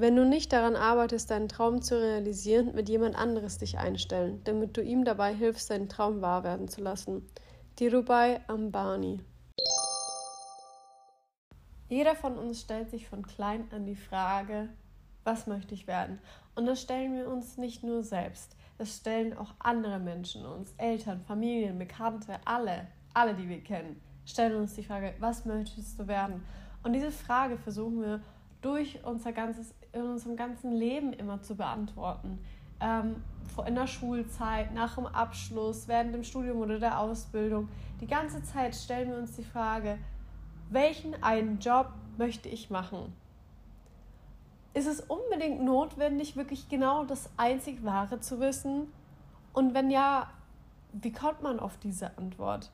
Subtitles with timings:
[0.00, 4.76] Wenn du nicht daran arbeitest, deinen Traum zu realisieren, wird jemand anderes dich einstellen, damit
[4.76, 7.26] du ihm dabei hilfst, seinen Traum wahr werden zu lassen.
[7.80, 9.24] Dhirubhai Ambani
[11.88, 14.68] Jeder von uns stellt sich von klein an die Frage,
[15.24, 16.20] was möchte ich werden?
[16.54, 21.22] Und das stellen wir uns nicht nur selbst, das stellen auch andere Menschen uns, Eltern,
[21.22, 26.44] Familien, Bekannte, alle, alle, die wir kennen, stellen uns die Frage, was möchtest du werden?
[26.84, 28.20] Und diese Frage versuchen wir
[28.60, 32.38] durch unser ganzes, in unserem ganzen Leben immer zu beantworten.
[32.80, 33.22] Ähm,
[33.66, 37.68] in der Schulzeit, nach dem Abschluss, während dem Studium oder der Ausbildung.
[38.00, 39.98] Die ganze Zeit stellen wir uns die Frage,
[40.70, 43.12] welchen einen Job möchte ich machen?
[44.74, 48.92] Ist es unbedingt notwendig, wirklich genau das einzig Wahre zu wissen?
[49.52, 50.30] Und wenn ja,
[50.92, 52.70] wie kommt man auf diese Antwort?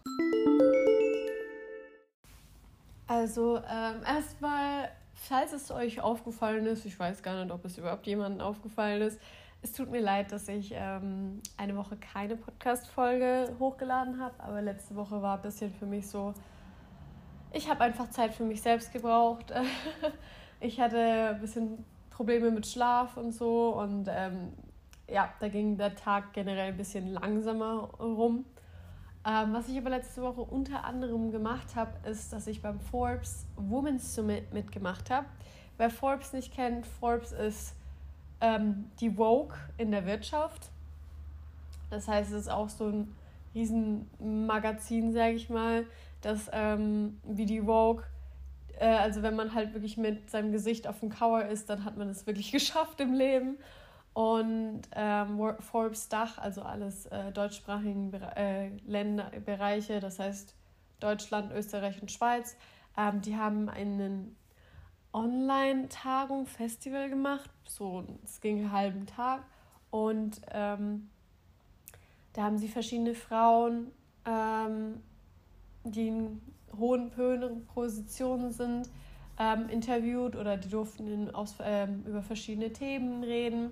[3.07, 8.07] Also ähm, erstmal falls es euch aufgefallen ist, ich weiß gar nicht, ob es überhaupt
[8.07, 9.19] jemandem aufgefallen ist,
[9.63, 14.95] es tut mir leid, dass ich ähm, eine Woche keine Podcast-Folge hochgeladen habe, aber letzte
[14.95, 16.35] Woche war ein bisschen für mich so,
[17.51, 19.55] ich habe einfach Zeit für mich selbst gebraucht.
[20.61, 24.53] ich hatte ein bisschen Probleme mit Schlaf und so und ähm,
[25.09, 28.45] ja, da ging der Tag generell ein bisschen langsamer rum.
[29.27, 33.47] Ähm, was ich aber letzte Woche unter anderem gemacht habe, ist, dass ich beim Forbes
[33.57, 35.27] Women's Summit mitgemacht habe.
[35.79, 37.75] Wer Forbes nicht kennt, Forbes ist
[38.41, 40.71] ähm, die Vogue in der Wirtschaft.
[41.91, 43.15] Das heißt, es ist auch so ein
[43.55, 45.87] Riesenmagazin, sage ich mal,
[46.21, 48.05] das ähm, wie die Vogue,
[48.79, 51.97] äh, also wenn man halt wirklich mit seinem Gesicht auf dem Cover ist, dann hat
[51.97, 53.57] man es wirklich geschafft im Leben.
[54.15, 60.55] Und ähm, Forbes Dach, also alles äh, deutschsprachigen Bere äh, Länder, Bereiche, das heißt
[61.01, 62.57] Deutschland, Österreich und Schweiz,
[62.97, 64.37] ähm, die haben einen
[65.13, 67.51] Online-Tagung, Festival gemacht.
[67.67, 69.45] So, es ging einen halben Tag.
[69.91, 71.09] Und ähm,
[72.33, 73.93] da haben sie verschiedene Frauen,
[74.27, 75.03] ähm,
[75.85, 76.41] die in
[76.77, 78.89] hohen, höheren Positionen sind,
[79.39, 83.71] ähm, interviewt oder die durften in, aus, ähm, über verschiedene Themen reden.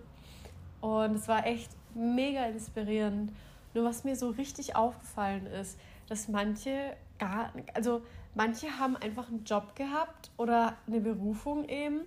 [0.82, 3.32] Und es war echt mega inspirierend.
[3.72, 5.78] Nur was mir so richtig aufgefallen ist,
[6.08, 8.02] dass manche gar, also
[8.34, 12.00] manche haben einfach einen Job gehabt oder eine Berufung eben,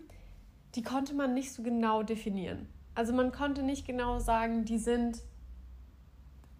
[0.76, 2.68] die konnte man nicht so genau definieren.
[2.94, 5.22] Also man konnte nicht genau sagen, die sind,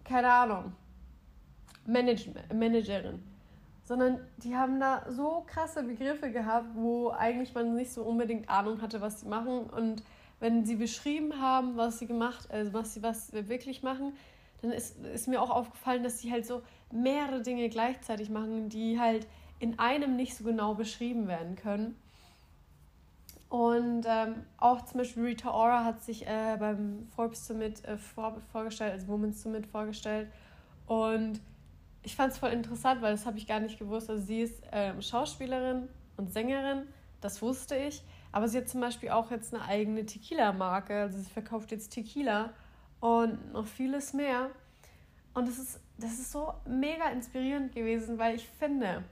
[0.04, 0.72] keine Ahnung,
[1.86, 3.22] Manage Managerin,
[3.84, 8.80] sondern die haben da so krasse Begriffe gehabt, wo eigentlich man nicht so unbedingt Ahnung
[8.82, 10.02] hatte, was sie machen und
[10.40, 14.12] wenn sie beschrieben haben, was sie gemacht, also was sie was sie wirklich machen,
[14.62, 18.98] dann ist, ist mir auch aufgefallen, dass sie halt so mehrere Dinge gleichzeitig machen, die
[18.98, 19.26] halt
[19.58, 21.96] in einem nicht so genau beschrieben werden können.
[23.48, 28.36] Und ähm, auch zum Beispiel Rita Ora hat sich äh, beim Forbes Summit äh, vor,
[28.52, 30.28] vorgestellt, also Women's Summit vorgestellt.
[30.86, 31.40] Und
[32.02, 34.10] ich fand es voll interessant, weil das habe ich gar nicht gewusst.
[34.10, 36.82] Also sie ist äh, Schauspielerin und Sängerin,
[37.20, 38.02] das wusste ich.
[38.36, 40.94] Aber sie hat zum Beispiel auch jetzt eine eigene Tequila-Marke.
[41.00, 42.50] Also sie verkauft jetzt Tequila
[43.00, 44.50] und noch vieles mehr.
[45.32, 49.02] Und das ist, das ist so mega inspirierend gewesen, weil ich finde,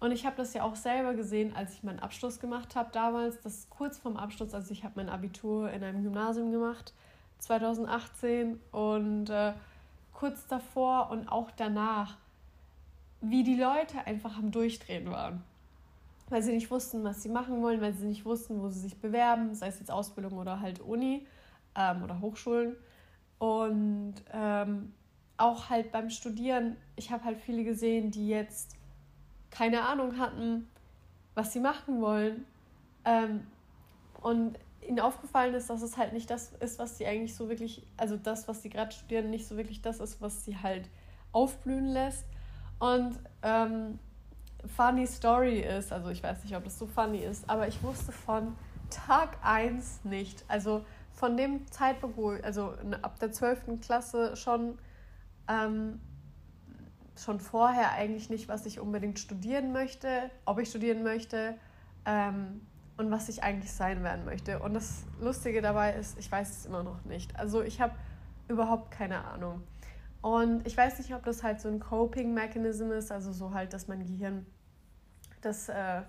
[0.00, 3.40] und ich habe das ja auch selber gesehen, als ich meinen Abschluss gemacht habe damals,
[3.42, 6.92] das kurz vorm Abschluss, also ich habe mein Abitur in einem Gymnasium gemacht,
[7.38, 9.52] 2018 und äh,
[10.12, 12.16] kurz davor und auch danach,
[13.20, 15.44] wie die Leute einfach am Durchdrehen waren
[16.28, 18.98] weil sie nicht wussten, was sie machen wollen, weil sie nicht wussten, wo sie sich
[18.98, 21.26] bewerben, sei es jetzt Ausbildung oder halt Uni
[21.76, 22.76] ähm, oder Hochschulen.
[23.38, 24.92] Und ähm,
[25.36, 28.76] auch halt beim Studieren, ich habe halt viele gesehen, die jetzt
[29.50, 30.68] keine Ahnung hatten,
[31.34, 32.46] was sie machen wollen.
[33.04, 33.46] Ähm,
[34.20, 37.86] und ihnen aufgefallen ist, dass es halt nicht das ist, was sie eigentlich so wirklich,
[37.96, 40.88] also das, was sie gerade studieren, nicht so wirklich das ist, was sie halt
[41.32, 42.24] aufblühen lässt.
[42.78, 43.98] Und ähm,
[44.66, 48.12] funny Story ist, also ich weiß nicht, ob das so funny ist, aber ich wusste
[48.12, 48.56] von
[48.90, 50.44] Tag 1 nicht.
[50.48, 53.80] Also von dem Zeitpunkt, wo, also ab der 12.
[53.80, 54.78] Klasse schon,
[55.48, 56.00] ähm,
[57.16, 61.54] schon vorher eigentlich nicht, was ich unbedingt studieren möchte, ob ich studieren möchte
[62.06, 62.62] ähm,
[62.96, 64.58] und was ich eigentlich sein werden möchte.
[64.60, 67.36] Und das Lustige dabei ist, ich weiß es immer noch nicht.
[67.36, 67.94] Also ich habe
[68.48, 69.62] überhaupt keine Ahnung.
[70.22, 73.88] Und ich weiß nicht, ob das halt so ein Coping-Mechanism ist, also so halt, dass
[73.88, 74.46] mein Gehirn
[75.40, 76.02] das äh,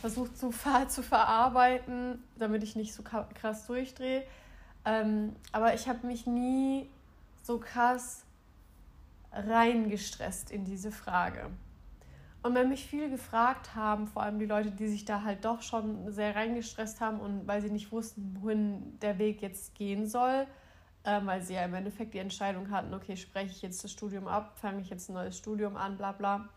[0.00, 4.24] versucht zu, ver zu verarbeiten, damit ich nicht so krass durchdrehe.
[4.84, 6.90] Ähm, aber ich habe mich nie
[7.42, 8.24] so krass
[9.32, 11.50] reingestresst in diese Frage.
[12.42, 15.62] Und wenn mich viele gefragt haben, vor allem die Leute, die sich da halt doch
[15.62, 20.46] schon sehr reingestresst haben und weil sie nicht wussten, wohin der Weg jetzt gehen soll,
[21.06, 24.26] äh, weil sie ja im Endeffekt die Entscheidung hatten, okay, spreche ich jetzt das Studium
[24.26, 26.48] ab, fange ich jetzt ein neues Studium an, bla bla.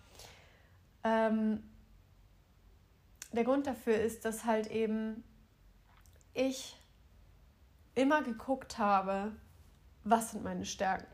[1.03, 1.63] Ähm,
[3.31, 5.23] der Grund dafür ist, dass halt eben
[6.33, 6.75] ich
[7.93, 9.31] immer geguckt habe,
[10.03, 11.07] was sind meine Stärken.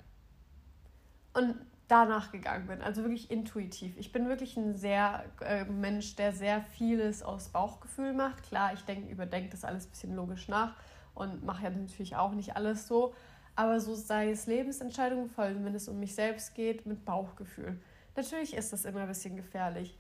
[1.34, 1.56] Und
[1.90, 3.98] danach gegangen bin, also wirklich intuitiv.
[3.98, 8.44] Ich bin wirklich ein sehr äh, Mensch, der sehr vieles aus Bauchgefühl macht.
[8.44, 10.76] Klar, ich denke, überdenke das alles ein bisschen logisch nach
[11.16, 13.14] und mache ja natürlich auch nicht alles so.
[13.56, 17.80] Aber so sei es Lebensentscheidungen, allem wenn es um mich selbst geht, mit Bauchgefühl.
[18.16, 19.98] Natürlich ist das immer ein bisschen gefährlich.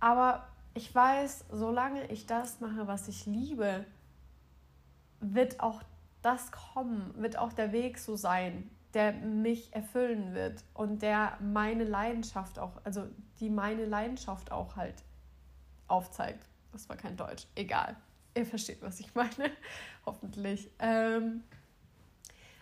[0.00, 3.84] Aber ich weiß, solange ich das mache, was ich liebe,
[5.20, 5.82] wird auch
[6.22, 11.84] das kommen, wird auch der Weg so sein, der mich erfüllen wird und der meine
[11.84, 13.06] Leidenschaft auch, also
[13.40, 15.04] die meine Leidenschaft auch halt
[15.86, 16.48] aufzeigt.
[16.72, 17.96] Das war kein Deutsch, egal.
[18.36, 19.50] Ihr versteht, was ich meine,
[20.06, 20.70] hoffentlich.
[20.78, 21.42] Ähm,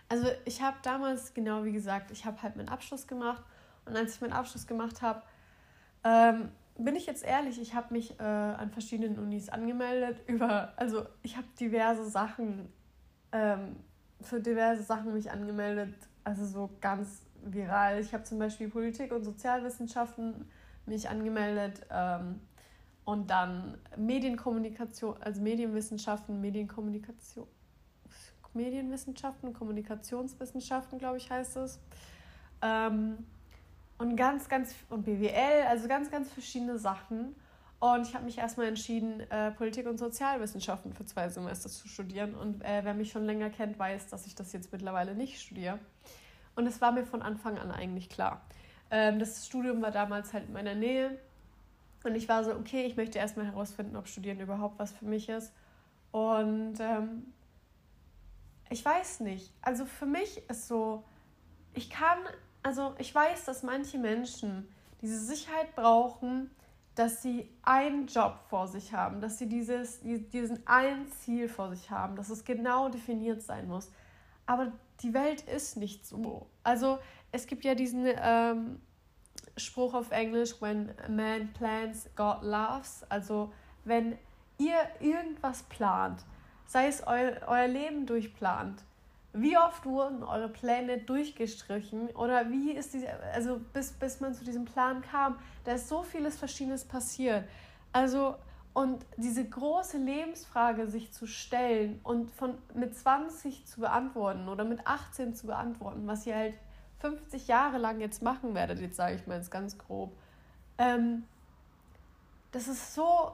[0.08, 3.42] also ich habe damals, genau wie gesagt, ich habe halt meinen Abschluss gemacht
[3.84, 5.22] und als ich meinen Abschluss gemacht habe,
[6.04, 11.06] ähm, bin ich jetzt ehrlich, ich habe mich äh, an verschiedenen Unis angemeldet über, also
[11.22, 12.72] ich habe diverse Sachen,
[13.32, 13.76] ähm,
[14.20, 15.94] für diverse Sachen mich angemeldet,
[16.24, 18.00] also so ganz viral.
[18.00, 20.48] Ich habe zum Beispiel Politik und Sozialwissenschaften
[20.86, 22.40] mich angemeldet ähm,
[23.04, 27.46] und dann Medienkommunikation, also Medienwissenschaften, Medienkommunikation,
[28.54, 31.80] Medienwissenschaften, Kommunikationswissenschaften, glaube ich, heißt es.
[32.62, 33.18] Ähm,
[33.98, 37.34] und ganz, ganz, und BWL, also ganz, ganz verschiedene Sachen.
[37.78, 42.34] Und ich habe mich erstmal entschieden, äh, Politik und Sozialwissenschaften für zwei Semester zu studieren.
[42.34, 45.78] Und äh, wer mich schon länger kennt, weiß, dass ich das jetzt mittlerweile nicht studiere.
[46.56, 48.42] Und es war mir von Anfang an eigentlich klar.
[48.90, 51.18] Ähm, das Studium war damals halt in meiner Nähe.
[52.04, 55.28] Und ich war so, okay, ich möchte erstmal herausfinden, ob Studieren überhaupt was für mich
[55.28, 55.52] ist.
[56.12, 57.32] Und ähm,
[58.70, 59.52] ich weiß nicht.
[59.62, 61.04] Also für mich ist so,
[61.72, 62.18] ich kann,
[62.62, 64.68] also ich weiß, dass manche Menschen
[65.00, 66.50] diese Sicherheit brauchen,
[66.94, 71.90] dass sie einen Job vor sich haben, dass sie dieses, diesen ein Ziel vor sich
[71.90, 73.90] haben, dass es genau definiert sein muss.
[74.46, 76.46] Aber die Welt ist nicht so.
[76.62, 76.98] Also
[77.32, 78.80] es gibt ja diesen ähm,
[79.56, 83.04] Spruch auf Englisch, when a man plans, God laughs.
[83.08, 83.52] Also
[83.84, 84.18] wenn
[84.58, 86.24] ihr irgendwas plant,
[86.66, 88.82] sei es eu euer Leben durchplant,
[89.32, 94.44] wie oft wurden eure Pläne durchgestrichen oder wie ist diese, also bis, bis man zu
[94.44, 97.44] diesem Plan kam, da ist so vieles Verschiedenes passiert.
[97.92, 98.36] Also
[98.74, 104.84] und diese große Lebensfrage sich zu stellen und von mit 20 zu beantworten oder mit
[104.84, 106.54] 18 zu beantworten, was ihr halt
[107.04, 110.16] 50 Jahre lang jetzt machen werdet, jetzt sage ich mal jetzt ganz grob,
[110.78, 111.24] ähm,
[112.50, 113.32] das ist so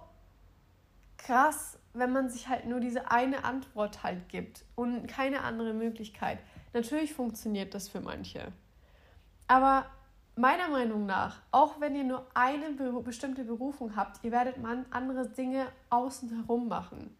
[1.16, 6.40] krass, wenn man sich halt nur diese eine Antwort halt gibt und keine andere Möglichkeit.
[6.72, 8.52] Natürlich funktioniert das für manche.
[9.46, 9.86] Aber
[10.34, 12.72] meiner Meinung nach, auch wenn ihr nur eine
[13.04, 17.16] bestimmte Berufung habt, ihr werdet man andere Dinge außen herum machen.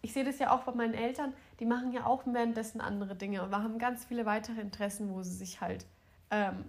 [0.00, 3.42] Ich sehe das ja auch bei meinen Eltern, die machen ja auch währenddessen andere Dinge
[3.42, 5.86] und haben ganz viele weitere Interessen, wo sie sich halt
[6.30, 6.64] ähm,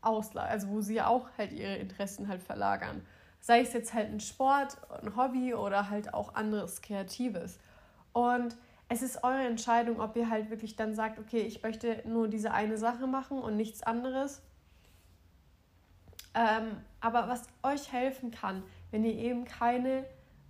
[0.00, 3.02] auslagern, also wo sie auch halt ihre Interessen halt verlagern.
[3.40, 7.58] Sei es jetzt halt ein Sport, ein Hobby oder halt auch anderes Kreatives.
[8.12, 8.56] Und
[8.88, 12.52] es ist eure Entscheidung, ob ihr halt wirklich dann sagt, okay, ich möchte nur diese
[12.52, 14.42] eine Sache machen und nichts anderes
[16.38, 20.04] ähm, aber was euch helfen kann, wenn ihr eben keine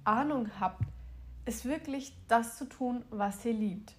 [0.04, 0.82] Ahnung habt,
[1.48, 3.94] ist wirklich das zu tun, was ihr liebt.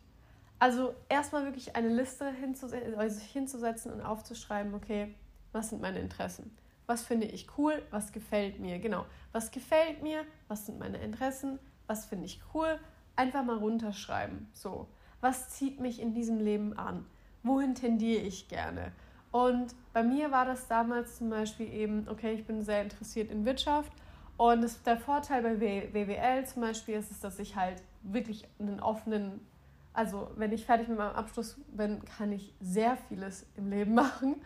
[0.60, 5.15] Also erstmal wirklich eine Liste hinzusetzen, also hinzusetzen und aufzuschreiben, okay,
[5.51, 6.56] was sind meine Interessen?
[6.86, 7.82] Was finde ich cool?
[7.89, 8.77] Was gefällt mir?
[8.77, 9.06] Genau.
[9.32, 10.25] Was gefällt mir?
[10.48, 11.58] Was sind meine Interessen?
[11.88, 12.79] Was finde ich cool?
[13.15, 14.48] Einfach mal runterschreiben.
[14.53, 14.88] So.
[15.20, 17.06] Was zieht mich in diesem Leben an?
[17.41, 18.91] Wohin tendiere ich gerne?
[19.32, 23.46] Und bei mir war das damals zum Beispiel eben, okay, ich bin sehr interessiert in
[23.46, 23.91] Wirtschaft.
[24.39, 28.79] Und das, der Vorteil bei WWL zum Beispiel ist es, dass ich halt wirklich einen
[28.79, 29.46] offenen,
[29.91, 34.38] also wenn ich fertig mit meinem Abschluss bin, kann ich sehr vieles im Leben machen.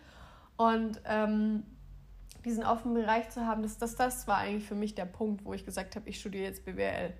[0.57, 1.61] Und ähm,
[2.43, 5.53] diesen offenen Bereich zu haben, das, das, das war eigentlich für mich der Punkt, wo
[5.53, 7.13] ich gesagt habe, ich studiere jetzt BWL.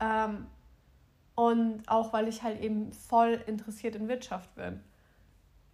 [0.00, 0.46] Ähm,
[1.34, 4.82] und auch weil ich halt eben voll interessiert in Wirtschaft bin.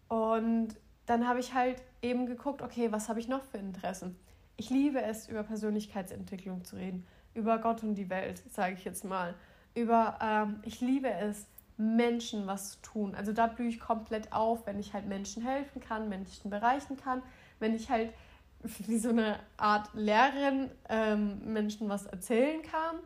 [0.08, 0.74] Und
[1.06, 4.16] dann habe ich halt eben geguckt, okay, was habe ich noch für Interessen?
[4.56, 9.04] Ich liebe es, über Persönlichkeitsentwicklung zu reden, über Gott und die Welt, sage ich jetzt
[9.04, 9.34] mal.
[9.74, 13.14] Über, ähm, ich liebe es, Menschen was zu tun.
[13.14, 17.22] Also da blühe ich komplett auf, wenn ich halt Menschen helfen kann, Menschen bereichen kann,
[17.58, 18.12] wenn ich halt
[18.86, 22.96] wie so eine Art Lehrerin ähm, Menschen was erzählen kann.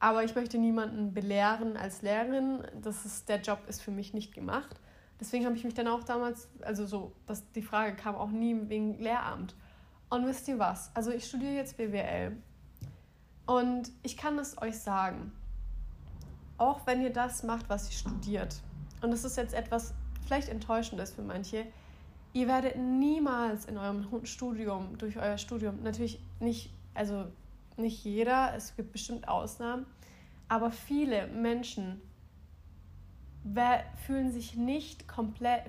[0.00, 2.62] Aber ich möchte niemanden belehren als Lehrerin.
[2.82, 4.80] Das ist, der Job ist für mich nicht gemacht.
[5.20, 8.68] Deswegen habe ich mich dann auch damals, also so, dass die Frage kam auch nie
[8.68, 9.54] wegen Lehramt.
[10.14, 10.92] Und wisst ihr was?
[10.94, 12.36] Also ich studiere jetzt BWL.
[13.46, 15.32] Und ich kann es euch sagen,
[16.56, 18.60] auch wenn ihr das macht, was ihr studiert,
[19.02, 19.92] und das ist jetzt etwas
[20.24, 21.66] vielleicht enttäuschend ist für manche,
[22.32, 27.24] ihr werdet niemals in eurem Studium, durch euer Studium, natürlich nicht, also
[27.76, 29.84] nicht jeder, es gibt bestimmt Ausnahmen,
[30.48, 32.00] aber viele Menschen
[34.06, 35.64] fühlen sich nicht komplett,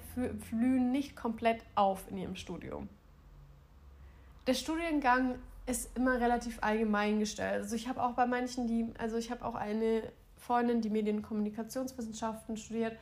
[0.47, 2.89] flühen nicht komplett auf in ihrem Studium.
[4.47, 5.35] Der Studiengang
[5.65, 7.63] ist immer relativ allgemein gestellt.
[7.63, 10.03] Also ich habe auch bei manchen, die, also ich habe auch eine
[10.37, 12.97] Freundin, die Medienkommunikationswissenschaften studiert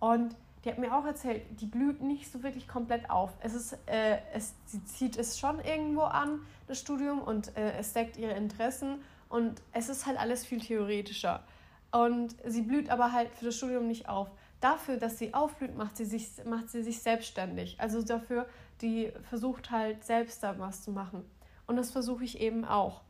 [0.00, 0.34] und
[0.64, 3.32] die hat mir auch erzählt, die blüht nicht so wirklich komplett auf.
[3.40, 7.92] Es ist, äh, es, sie zieht es schon irgendwo an, das Studium, und äh, es
[7.92, 11.44] deckt ihre Interessen und es ist halt alles viel theoretischer.
[11.90, 14.30] Und sie blüht aber halt für das Studium nicht auf.
[14.60, 17.76] Dafür, dass sie aufblüht, macht sie sich, macht sie sich selbstständig.
[17.78, 18.46] Also dafür,
[18.80, 21.24] die versucht halt selbst da was zu machen.
[21.66, 23.02] Und das versuche ich eben auch.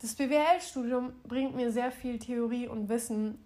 [0.00, 3.44] Das BWL-Studium bringt mir sehr viel Theorie und Wissen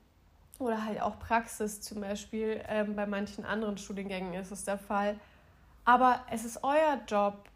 [0.59, 2.62] oder halt auch Praxis zum Beispiel.
[2.69, 5.19] Ähm, bei manchen anderen Studiengängen ist es der Fall.
[5.85, 7.49] Aber es ist euer Job,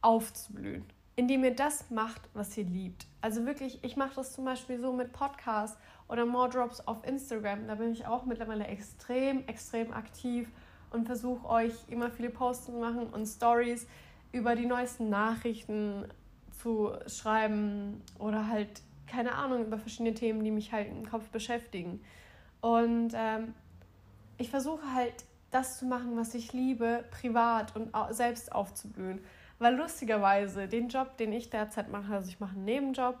[0.00, 0.84] aufzublühen,
[1.16, 3.06] indem ihr das macht, was ihr liebt.
[3.20, 7.66] Also wirklich, ich mache das zum Beispiel so mit Podcasts oder More Drops auf Instagram.
[7.66, 10.48] Da bin ich auch mittlerweile extrem, extrem aktiv
[10.90, 13.86] und versuche euch immer viele Posts zu machen und Stories
[14.32, 16.06] über die neuesten Nachrichten
[16.62, 22.00] zu schreiben oder halt keine Ahnung, über verschiedene Themen, die mich halt im Kopf beschäftigen.
[22.60, 23.54] Und ähm,
[24.38, 29.20] ich versuche halt, das zu machen, was ich liebe, privat und selbst aufzublühen.
[29.58, 33.16] Weil lustigerweise, den Job, den ich derzeit mache, also ich mache einen Nebenjob,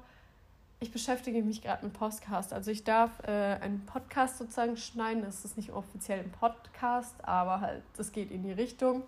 [0.78, 2.52] ich beschäftige mich gerade mit Podcast.
[2.52, 5.24] Also ich darf äh, einen Podcast sozusagen schneiden.
[5.24, 9.02] Es ist nicht offiziell ein Podcast, aber halt, es geht in die Richtung.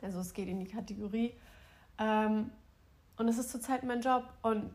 [0.00, 1.34] Also es geht in die Kategorie.
[1.98, 2.50] Ähm,
[3.18, 4.24] und es ist zurzeit mein Job.
[4.40, 4.70] Und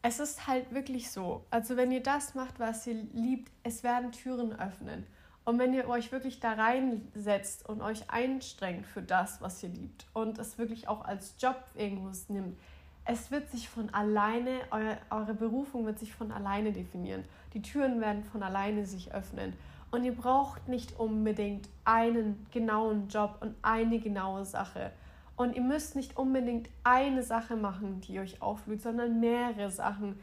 [0.00, 1.44] es ist halt wirklich so.
[1.50, 5.06] Also wenn ihr das macht, was ihr liebt, es werden Türen öffnen.
[5.48, 10.04] Und wenn ihr euch wirklich da reinsetzt und euch einstrengt für das, was ihr liebt
[10.12, 12.58] und es wirklich auch als Job irgendwo nimmt,
[13.06, 17.24] es wird sich von alleine, eure, eure Berufung wird sich von alleine definieren.
[17.54, 19.54] Die Türen werden von alleine sich öffnen.
[19.90, 24.92] Und ihr braucht nicht unbedingt einen genauen Job und eine genaue Sache.
[25.34, 30.20] Und ihr müsst nicht unbedingt eine Sache machen, die euch aufblüht, sondern mehrere Sachen.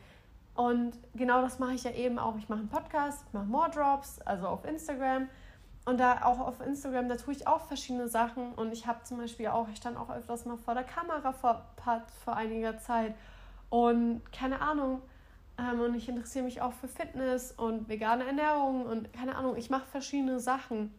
[0.56, 2.38] Und genau das mache ich ja eben auch.
[2.38, 5.28] Ich mache einen Podcast, mache More Drops, also auf Instagram.
[5.86, 8.54] Und da auch auf Instagram, da tue ich auch verschiedene Sachen.
[8.54, 11.66] Und ich habe zum Beispiel auch, ich stand auch öfters mal vor der Kamera vor,
[12.24, 13.14] vor einiger Zeit.
[13.70, 15.02] Und keine Ahnung.
[15.58, 19.70] Ähm, und ich interessiere mich auch für Fitness und vegane Ernährung und keine Ahnung, ich
[19.70, 20.94] mache verschiedene Sachen.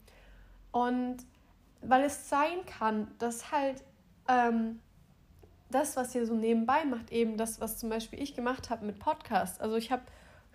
[0.71, 1.19] Und
[1.83, 3.83] weil es sein kann, dass halt
[4.29, 4.81] ähm,
[5.70, 8.99] das, was ihr so nebenbei macht, eben das, was zum Beispiel ich gemacht habe mit
[8.99, 9.61] Podcasts.
[9.61, 10.02] Also ich habe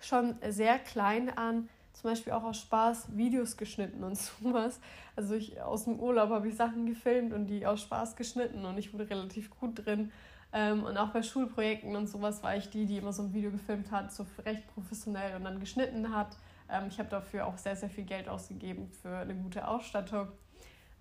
[0.00, 4.80] schon sehr klein an, zum Beispiel auch aus Spaß, Videos geschnitten und sowas.
[5.16, 8.78] Also ich aus dem Urlaub habe ich Sachen gefilmt und die aus Spaß geschnitten und
[8.78, 10.10] ich wurde relativ gut drin.
[10.54, 13.50] Ähm, und auch bei Schulprojekten und sowas war ich die, die immer so ein Video
[13.50, 16.36] gefilmt hat, so recht professionell und dann geschnitten hat.
[16.68, 20.28] Ähm, ich habe dafür auch sehr, sehr viel Geld ausgegeben für eine gute Ausstattung.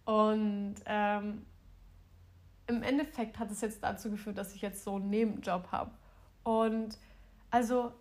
[0.05, 1.45] Und ähm,
[2.71, 5.91] im Endeffekt hat es jetzt dazu geführt, dass ich jetzt so einen Nebenjob habe.
[6.43, 6.97] Und
[7.49, 7.91] also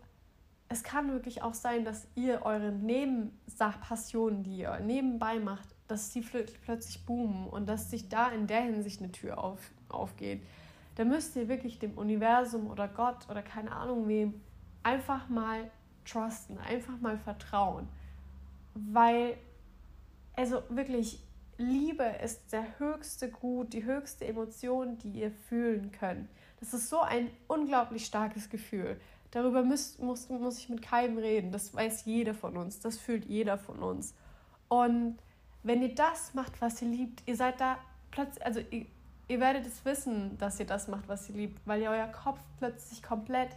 [0.69, 6.21] es kann wirklich auch sein, dass ihr eure Nebensachpassionen, die ihr nebenbei macht, dass die
[6.21, 9.59] plötzlich boomen und dass sich da in der Hinsicht eine Tür auf,
[9.89, 10.43] aufgeht.
[10.95, 14.41] Da müsst ihr wirklich dem Universum oder Gott oder keine Ahnung wem
[14.83, 15.71] einfach mal
[16.05, 17.89] trusten, einfach mal vertrauen.
[18.75, 19.37] Weil,
[20.37, 21.21] also wirklich,
[21.61, 26.31] Liebe ist der höchste Gut, die höchste Emotion, die ihr fühlen könnt.
[26.59, 28.99] Das ist so ein unglaublich starkes Gefühl.
[29.31, 31.53] Darüber muss, muss, muss ich mit keinem reden.
[31.53, 32.81] Das weiß jeder von uns.
[32.81, 34.15] Das fühlt jeder von uns.
[34.69, 35.19] Und
[35.63, 37.79] wenn ihr das macht, was ihr liebt, ihr seid da
[38.11, 38.87] plötzlich, also ihr,
[39.29, 42.41] ihr werdet es wissen, dass ihr das macht, was ihr liebt, weil ihr euer Kopf
[42.59, 43.51] plötzlich komplett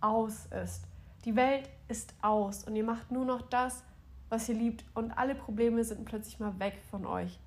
[0.00, 0.84] aus ist.
[1.24, 3.82] Die Welt ist aus und ihr macht nur noch das,
[4.30, 7.38] was ihr liebt und alle Probleme sind plötzlich mal weg von euch.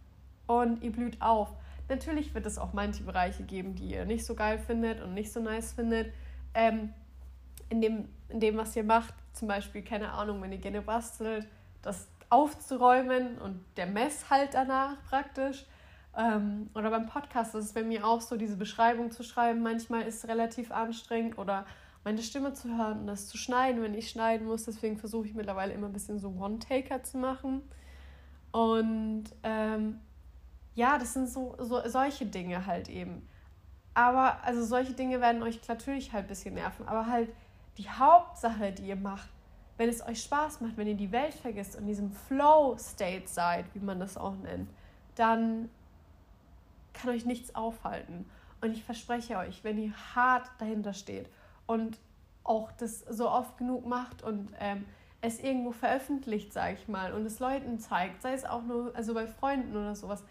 [0.45, 1.49] Und ihr blüht auf.
[1.89, 5.31] Natürlich wird es auch manche Bereiche geben, die ihr nicht so geil findet und nicht
[5.31, 6.13] so nice findet.
[6.53, 6.93] Ähm,
[7.69, 11.47] in, dem, in dem, was ihr macht, zum Beispiel, keine Ahnung, wenn ihr gerne bastelt,
[11.81, 15.65] das aufzuräumen und der Mess halt danach praktisch.
[16.15, 19.61] Ähm, oder beim Podcast das ist bei mir auch so, diese Beschreibung zu schreiben.
[19.61, 21.65] Manchmal ist relativ anstrengend oder
[22.03, 24.65] meine Stimme zu hören und das zu schneiden, wenn ich schneiden muss.
[24.65, 27.61] Deswegen versuche ich mittlerweile immer ein bisschen so One-Taker zu machen.
[28.51, 29.99] Und ähm,
[30.75, 33.27] ja, das sind so, so solche Dinge halt eben.
[33.93, 36.87] Aber also solche Dinge werden euch natürlich halt ein bisschen nerven.
[36.87, 37.29] Aber halt
[37.77, 39.29] die Hauptsache, die ihr macht,
[39.77, 43.65] wenn es euch Spaß macht, wenn ihr die Welt vergisst und in diesem Flow-State seid,
[43.73, 44.69] wie man das auch nennt,
[45.15, 45.69] dann
[46.93, 48.29] kann euch nichts aufhalten.
[48.61, 51.29] Und ich verspreche euch, wenn ihr hart dahinter steht
[51.67, 51.99] und
[52.43, 54.85] auch das so oft genug macht und ähm,
[55.21, 59.13] es irgendwo veröffentlicht, sage ich mal, und es Leuten zeigt, sei es auch nur also
[59.13, 60.23] bei Freunden oder sowas,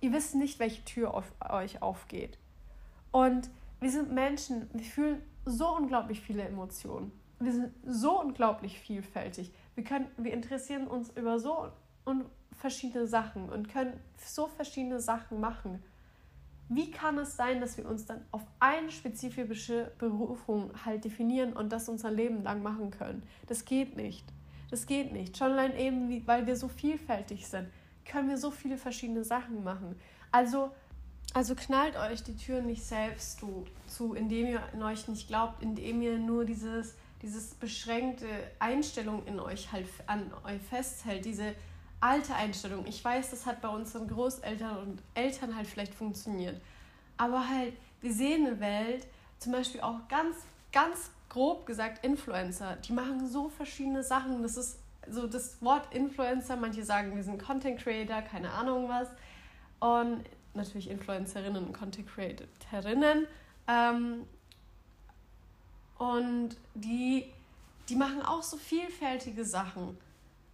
[0.00, 2.38] ihr wisst nicht, welche Tür auf euch aufgeht.
[3.10, 3.48] Und
[3.80, 7.12] wir sind Menschen, wir fühlen so unglaublich viele Emotionen.
[7.40, 9.52] Wir sind so unglaublich vielfältig.
[9.74, 11.68] Wir, können, wir interessieren uns über so
[12.04, 15.82] und verschiedene Sachen und können so verschiedene Sachen machen.
[16.68, 21.72] Wie kann es sein, dass wir uns dann auf eine spezifische Berufung halt definieren und
[21.72, 23.22] das unser Leben lang machen können?
[23.46, 24.24] Das geht nicht.
[24.70, 25.36] Das geht nicht.
[25.38, 27.68] Schon allein eben, weil wir so vielfältig sind,
[28.04, 29.96] können wir so viele verschiedene Sachen machen.
[30.30, 30.70] Also
[31.34, 35.62] also knallt euch die Tür nicht selbst zu, zu, indem ihr in euch nicht glaubt,
[35.62, 38.26] indem ihr nur dieses, dieses beschränkte
[38.58, 41.54] Einstellung in euch halt an euch festhält, diese
[42.00, 42.86] alte Einstellung.
[42.86, 46.60] Ich weiß, das hat bei unseren Großeltern und Eltern halt vielleicht funktioniert.
[47.16, 49.06] Aber halt, wir sehen eine Welt,
[49.38, 50.36] zum Beispiel auch ganz,
[50.72, 54.42] ganz grob gesagt Influencer, die machen so verschiedene Sachen.
[54.42, 54.78] Das ist
[55.10, 59.08] so das Wort Influencer, manche sagen, wir sind Content Creator, keine Ahnung was.
[59.80, 60.24] Und
[60.54, 63.26] natürlich Influencerinnen und Content Creatorinnen.
[63.66, 64.26] Ähm,
[65.98, 67.26] und die,
[67.88, 69.96] die machen auch so vielfältige Sachen.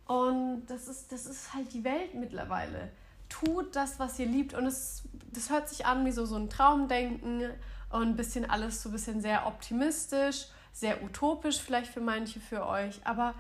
[0.07, 2.91] Und das ist, das ist halt die Welt mittlerweile.
[3.29, 4.55] Tut das, was ihr liebt.
[4.55, 7.43] Und es, das hört sich an wie so, so ein Traumdenken
[7.91, 12.67] und ein bisschen alles so ein bisschen sehr optimistisch, sehr utopisch vielleicht für manche für
[12.67, 13.01] euch.
[13.05, 13.35] Aber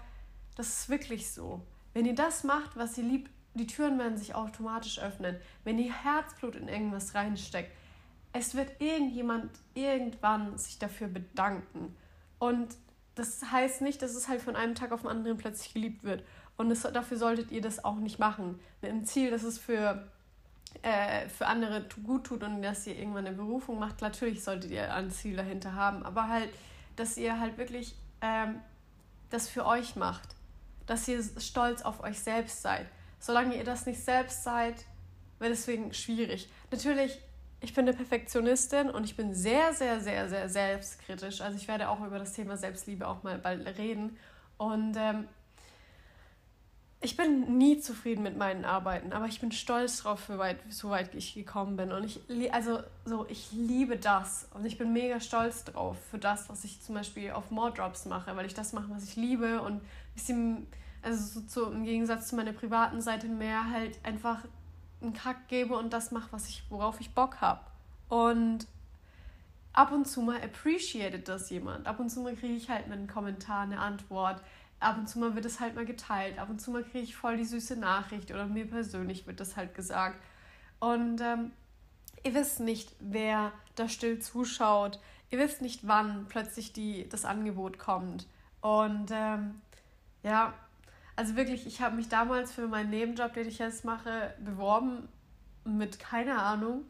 [0.56, 1.61] das ist wirklich so.
[1.92, 5.37] Wenn ihr das macht, was ihr liebt, die Türen werden sich automatisch öffnen.
[5.62, 7.70] Wenn ihr Herzblut in irgendwas reinsteckt,
[8.33, 11.94] es wird irgendjemand irgendwann sich dafür bedanken.
[12.40, 12.74] Und
[13.14, 16.24] das heißt nicht, dass es halt von einem Tag auf den anderen plötzlich geliebt wird.
[16.57, 18.61] Und das, dafür solltet ihr das auch nicht machen.
[18.81, 20.07] Mit dem Ziel, dass es für,
[20.83, 24.03] äh, für andere gut tut und dass ihr irgendwann eine Berufung macht.
[24.03, 26.05] Natürlich solltet ihr ein Ziel dahinter haben.
[26.05, 26.51] Aber halt,
[26.97, 28.61] dass ihr halt wirklich ähm,
[29.31, 30.29] das für euch macht.
[30.87, 32.87] Dass ihr stolz auf euch selbst seid
[33.25, 34.85] solange ihr das nicht selbst seid,
[35.38, 36.51] wird es deswegen schwierig.
[36.71, 37.19] Natürlich,
[37.61, 41.40] ich bin eine Perfektionistin und ich bin sehr, sehr, sehr, sehr selbstkritisch.
[41.40, 44.19] Also ich werde auch über das Thema Selbstliebe auch mal bald reden.
[44.59, 45.27] Und ähm,
[47.05, 50.90] ich bin nie zufrieden mit meinen Arbeiten, aber ich bin stolz drauf, für weit, so
[50.90, 51.93] weit ich gekommen bin.
[51.93, 52.21] Und ich,
[52.53, 56.81] also, so, ich liebe das und ich bin mega stolz drauf für das, was ich
[56.81, 59.81] zum Beispiel auf More Drops mache, weil ich das mache, was ich liebe und ein
[60.14, 60.67] bisschen
[61.05, 64.38] also so, im Gegensatz zu meiner privaten Seite mehr halt einfach
[65.03, 67.61] einen Kack gebe und das mache, was ich, worauf ich Bock habe.
[68.09, 68.67] Und
[69.75, 71.87] ab und zu mal appreciated das jemand.
[71.87, 74.40] Ab und zu mal kriege ich halt einen Kommentar, eine Antwort.
[74.85, 76.38] Ab und zu mal wird es halt mal geteilt.
[76.38, 79.57] Ab und zu mal kriege ich voll die süße Nachricht oder mir persönlich wird das
[79.57, 80.23] halt gesagt.
[80.79, 81.53] Und ähm,
[82.23, 85.01] ihr wisst nicht, wer da still zuschaut.
[85.31, 88.27] Ihr wisst nicht, wann plötzlich die, das Angebot kommt.
[88.61, 89.61] Und ähm,
[90.23, 90.55] ja,
[91.16, 95.09] also wirklich, ich habe mich damals für meinen Nebenjob, den ich jetzt mache, beworben
[95.64, 96.85] mit keiner Ahnung.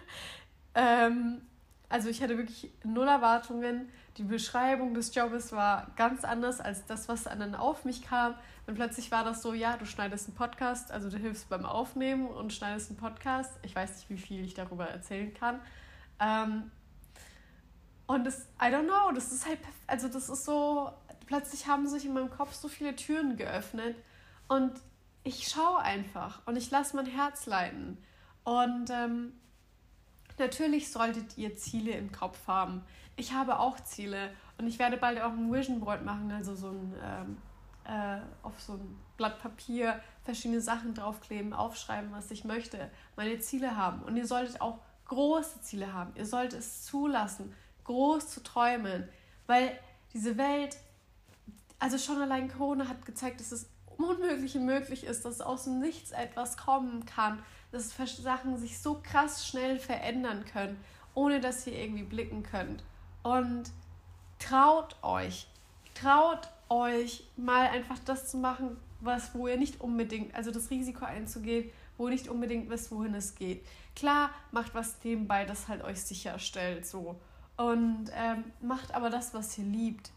[0.74, 1.42] ähm,
[1.88, 3.88] also ich hatte wirklich null Erwartungen.
[4.16, 8.34] Die Beschreibung des Jobes war ganz anders als das, was dann auf mich kam.
[8.66, 12.26] Und plötzlich war das so, ja, du schneidest einen Podcast, also du hilfst beim Aufnehmen
[12.26, 13.52] und schneidest einen Podcast.
[13.62, 15.60] Ich weiß nicht, wie viel ich darüber erzählen kann.
[16.18, 16.70] Ähm,
[18.06, 20.90] und das, I don't know, das ist halt, also das ist so,
[21.26, 23.96] plötzlich haben sich in meinem Kopf so viele Türen geöffnet
[24.48, 24.72] und
[25.24, 27.98] ich schaue einfach und ich lasse mein Herz leiten.
[28.44, 29.32] Und ähm,
[30.38, 32.82] natürlich solltet ihr Ziele im Kopf haben.
[33.16, 36.68] Ich habe auch Ziele und ich werde bald auch ein Vision Board machen, also so
[36.68, 37.36] ein ähm,
[37.84, 43.76] äh, auf so ein Blatt Papier verschiedene Sachen draufkleben, aufschreiben, was ich möchte, meine Ziele
[43.76, 44.02] haben.
[44.02, 46.12] Und ihr solltet auch große Ziele haben.
[46.16, 49.08] Ihr solltet es zulassen, groß zu träumen,
[49.46, 49.78] weil
[50.12, 50.76] diese Welt
[51.78, 56.12] also schon allein Corona hat gezeigt, dass es Unmögliche möglich ist, dass aus dem Nichts
[56.12, 57.38] etwas kommen kann,
[57.72, 60.78] dass Sachen sich so krass schnell verändern können,
[61.14, 62.82] ohne dass ihr irgendwie blicken könnt.
[63.22, 63.64] Und
[64.38, 65.48] traut euch,
[65.94, 71.04] traut euch mal einfach das zu machen, was, wo ihr nicht unbedingt, also das Risiko
[71.04, 73.64] einzugehen, wo ihr nicht unbedingt wisst, wohin es geht.
[73.94, 77.16] Klar, macht was nebenbei, das halt euch sicherstellt, so.
[77.56, 80.10] Und ähm, macht aber das, was ihr liebt.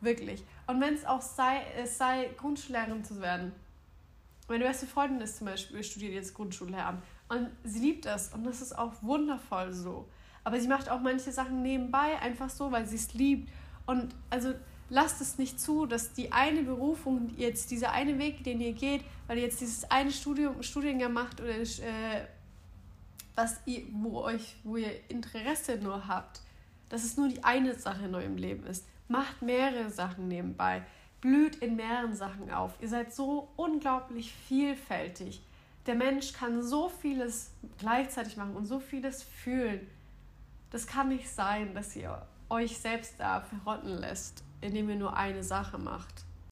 [0.00, 0.44] Wirklich.
[0.66, 3.52] Und wenn es auch sei, es sei, Grundschullehrerin zu werden.
[4.48, 7.02] Meine beste Freundin ist zum Beispiel, studiert jetzt Grundschullehramt.
[7.28, 8.32] Und sie liebt das.
[8.32, 10.08] Und das ist auch wundervoll so.
[10.42, 13.50] Aber sie macht auch manche Sachen nebenbei einfach so, weil sie es liebt.
[13.86, 14.54] Und also
[14.88, 19.04] lasst es nicht zu, dass die eine Berufung, jetzt dieser eine Weg, den ihr geht,
[19.26, 22.26] weil ihr jetzt dieses eine Studium, Studiengang macht oder äh,
[23.34, 26.40] was ihr, wo euch, wo ihr Interesse nur habt,
[26.88, 28.84] dass es nur die eine Sache in eurem Leben ist.
[29.10, 30.82] Macht mehrere Sachen nebenbei.
[31.20, 32.74] Blüht in mehreren Sachen auf.
[32.80, 35.42] Ihr seid so unglaublich vielfältig.
[35.86, 39.84] Der Mensch kann so vieles gleichzeitig machen und so vieles fühlen.
[40.70, 45.42] Das kann nicht sein, dass ihr euch selbst da verrotten lässt, indem ihr nur eine
[45.42, 46.24] Sache macht.